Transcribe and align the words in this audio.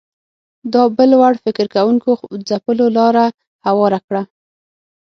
دا 0.73 0.83
بل 0.97 1.11
وړ 1.21 1.33
فکر 1.45 1.65
کوونکو 1.75 2.11
ځپلو 2.49 2.85
لاره 2.97 3.25
هواره 3.65 3.99
کړه 4.07 4.21